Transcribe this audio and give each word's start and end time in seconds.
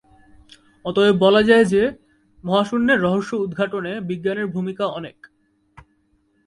অতএব 0.85 1.15
বলা 1.15 1.41
যায় 1.43 1.65
যে 1.65 1.81
মহাশুন্যের 2.43 3.01
রহস্য 3.01 3.31
উদঘাটনে 3.35 3.93
বিজ্ঞানের 4.01 4.47
ভূমিকা 4.47 4.85
অনেক। 4.89 5.17